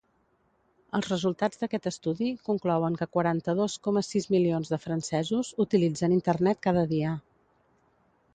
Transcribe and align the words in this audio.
Els 0.99 1.09
resultats 1.11 1.59
d'aquest 1.63 1.85
estudi 1.91 2.29
conclouen 2.47 2.97
que 3.01 3.07
quaranta-dos 3.17 3.75
coma 3.89 4.03
sis 4.09 4.27
milions 4.37 4.73
de 4.75 4.81
francesos 4.87 5.53
utilitzen 5.67 6.19
Internet 6.21 6.65
cada 6.69 6.89
dia. 6.97 7.15